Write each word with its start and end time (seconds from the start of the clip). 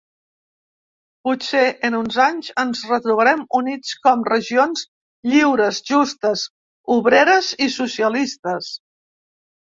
Potser 1.27 1.65
en 1.89 1.97
uns 1.97 2.15
anys 2.23 2.47
ens 2.61 2.79
retrobarem 2.91 3.43
units 3.59 3.91
com 4.07 4.23
regions 4.33 4.85
lliures, 5.33 5.81
justes, 5.89 6.47
obreres 6.95 7.51
i 7.67 7.69
socialistes. 7.75 8.71